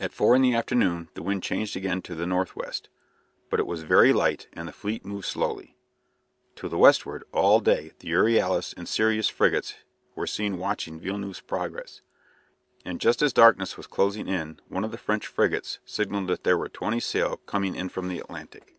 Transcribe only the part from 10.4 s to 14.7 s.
watching Villeneuve's progress, and just as darkness was closing in